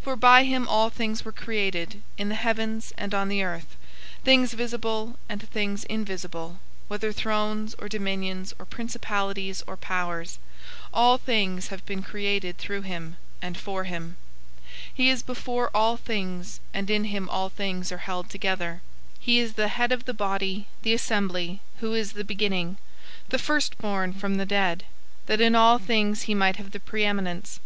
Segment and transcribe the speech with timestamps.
[0.00, 3.76] 001:016 For by him all things were created, in the heavens and on the earth,
[4.22, 10.38] things visible and things invisible, whether thrones or dominions or principalities or powers;
[10.92, 14.18] all things have been created through him, and for him.
[14.76, 18.82] 001:017 He is before all things, and in him all things are held together.
[19.20, 22.76] 001:018 He is the head of the body, the assembly, who is the beginning,
[23.30, 24.84] the firstborn from the dead;
[25.24, 27.60] that in all things he might have the preeminence.